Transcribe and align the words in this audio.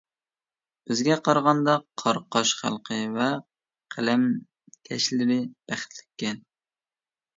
بىزگە 0.91 1.17
قارىغاندا 1.27 1.75
قاراقاش 2.03 2.53
خەلقى 2.61 2.97
ۋە 3.19 3.27
قەلەمكەشلىرى 3.97 5.41
بەختلىككەن. 5.53 6.45